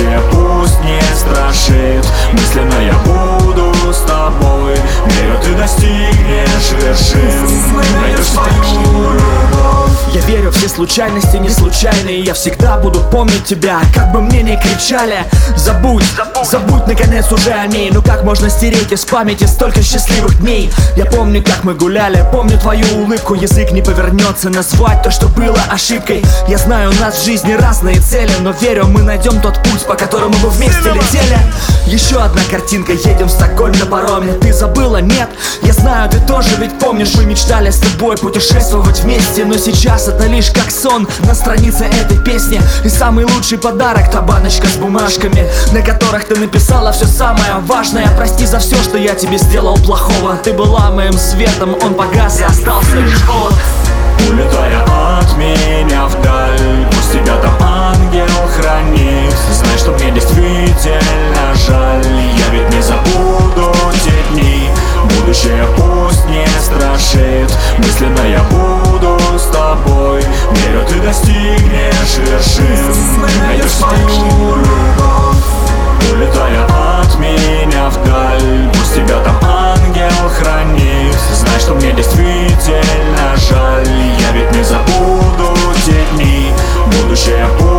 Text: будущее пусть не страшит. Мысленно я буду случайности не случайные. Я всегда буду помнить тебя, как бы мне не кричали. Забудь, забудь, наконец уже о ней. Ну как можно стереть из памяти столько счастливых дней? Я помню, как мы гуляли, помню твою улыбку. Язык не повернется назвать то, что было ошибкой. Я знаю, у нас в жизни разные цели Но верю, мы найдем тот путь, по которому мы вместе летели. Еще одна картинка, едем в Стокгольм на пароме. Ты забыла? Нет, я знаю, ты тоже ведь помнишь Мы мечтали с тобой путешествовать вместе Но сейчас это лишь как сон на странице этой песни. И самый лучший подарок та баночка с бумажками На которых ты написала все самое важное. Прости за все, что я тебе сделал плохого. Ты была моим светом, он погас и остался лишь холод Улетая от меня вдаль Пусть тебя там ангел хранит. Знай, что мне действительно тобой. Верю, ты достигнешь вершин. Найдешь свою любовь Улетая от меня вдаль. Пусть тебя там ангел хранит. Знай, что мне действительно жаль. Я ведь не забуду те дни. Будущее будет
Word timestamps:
будущее 0.00 0.20
пусть 0.30 0.80
не 0.80 1.00
страшит. 1.14 2.06
Мысленно 2.32 2.80
я 2.80 2.94
буду 3.04 3.39
случайности 10.80 11.36
не 11.36 11.50
случайные. 11.50 12.22
Я 12.22 12.32
всегда 12.32 12.78
буду 12.78 13.00
помнить 13.12 13.44
тебя, 13.44 13.80
как 13.94 14.12
бы 14.12 14.22
мне 14.22 14.42
не 14.42 14.56
кричали. 14.56 15.26
Забудь, 15.54 16.06
забудь, 16.42 16.86
наконец 16.86 17.30
уже 17.30 17.50
о 17.50 17.66
ней. 17.66 17.90
Ну 17.92 18.00
как 18.00 18.24
можно 18.24 18.48
стереть 18.48 18.90
из 18.90 19.04
памяти 19.04 19.44
столько 19.44 19.82
счастливых 19.82 20.40
дней? 20.40 20.72
Я 20.96 21.04
помню, 21.04 21.44
как 21.44 21.64
мы 21.64 21.74
гуляли, 21.74 22.24
помню 22.32 22.58
твою 22.58 22.86
улыбку. 22.96 23.34
Язык 23.34 23.72
не 23.72 23.82
повернется 23.82 24.48
назвать 24.48 25.02
то, 25.02 25.10
что 25.10 25.26
было 25.26 25.58
ошибкой. 25.70 26.24
Я 26.48 26.56
знаю, 26.56 26.92
у 26.92 26.94
нас 26.94 27.18
в 27.18 27.24
жизни 27.26 27.52
разные 27.52 28.00
цели 28.00 28.32
Но 28.40 28.52
верю, 28.52 28.86
мы 28.86 29.02
найдем 29.02 29.38
тот 29.42 29.62
путь, 29.62 29.84
по 29.84 29.96
которому 29.96 30.34
мы 30.42 30.48
вместе 30.48 30.92
летели. 30.94 31.38
Еще 31.84 32.16
одна 32.16 32.40
картинка, 32.50 32.92
едем 32.92 33.26
в 33.26 33.30
Стокгольм 33.30 33.78
на 33.78 33.84
пароме. 33.84 34.32
Ты 34.32 34.50
забыла? 34.54 35.02
Нет, 35.02 35.28
я 35.62 35.74
знаю, 35.74 36.08
ты 36.08 36.20
тоже 36.20 36.48
ведь 36.58 36.78
помнишь 36.78 37.14
Мы 37.16 37.24
мечтали 37.24 37.70
с 37.70 37.80
тобой 37.80 38.16
путешествовать 38.16 39.00
вместе 39.00 39.44
Но 39.44 39.56
сейчас 39.56 40.08
это 40.08 40.26
лишь 40.26 40.50
как 40.50 40.69
сон 40.70 41.08
на 41.26 41.34
странице 41.34 41.84
этой 41.84 42.18
песни. 42.18 42.60
И 42.84 42.88
самый 42.88 43.24
лучший 43.24 43.58
подарок 43.58 44.10
та 44.10 44.20
баночка 44.20 44.66
с 44.66 44.76
бумажками 44.76 45.46
На 45.72 45.82
которых 45.82 46.24
ты 46.26 46.36
написала 46.36 46.92
все 46.92 47.06
самое 47.06 47.54
важное. 47.66 48.08
Прости 48.16 48.46
за 48.46 48.58
все, 48.58 48.76
что 48.76 48.96
я 48.98 49.14
тебе 49.14 49.38
сделал 49.38 49.76
плохого. 49.76 50.36
Ты 50.36 50.52
была 50.52 50.90
моим 50.90 51.14
светом, 51.14 51.76
он 51.82 51.94
погас 51.94 52.40
и 52.40 52.44
остался 52.44 52.96
лишь 52.96 53.22
холод 53.22 53.54
Улетая 54.28 54.82
от 55.18 55.36
меня 55.36 56.06
вдаль 56.06 56.86
Пусть 56.90 57.12
тебя 57.12 57.36
там 57.38 57.56
ангел 57.62 58.26
хранит. 58.56 59.34
Знай, 59.52 59.78
что 59.78 59.92
мне 59.92 60.10
действительно 60.10 61.19
тобой. 69.52 70.22
Верю, 70.52 70.84
ты 70.88 71.00
достигнешь 71.00 72.18
вершин. 72.18 73.20
Найдешь 73.46 73.70
свою 73.70 74.56
любовь 74.56 75.40
Улетая 76.12 76.64
от 77.00 77.18
меня 77.18 77.88
вдаль. 77.90 78.70
Пусть 78.74 78.94
тебя 78.94 79.20
там 79.22 79.36
ангел 79.42 80.28
хранит. 80.38 81.16
Знай, 81.34 81.60
что 81.60 81.74
мне 81.74 81.92
действительно 81.92 83.36
жаль. 83.36 83.88
Я 84.20 84.32
ведь 84.32 84.54
не 84.54 84.62
забуду 84.64 85.56
те 85.84 86.04
дни. 86.14 86.52
Будущее 86.86 87.46
будет 87.58 87.69